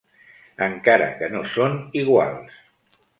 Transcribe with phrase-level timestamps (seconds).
[0.67, 2.57] Encara que no són iguals.